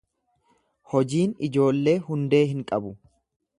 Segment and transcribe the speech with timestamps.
[0.93, 2.95] hojiin ijoollee hundee hin qabu.